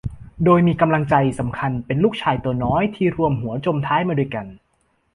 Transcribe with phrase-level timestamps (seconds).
[0.43, 4.45] โดยมีกำลังใจสำคัญเป็นลูกชายตัวน้อยที่ร่วมหัวจมท้ายมาด้วยกัน